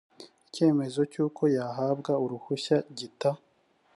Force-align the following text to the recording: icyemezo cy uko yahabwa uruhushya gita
icyemezo 0.47 1.01
cy 1.11 1.17
uko 1.25 1.41
yahabwa 1.57 2.13
uruhushya 2.23 2.77
gita 2.97 3.31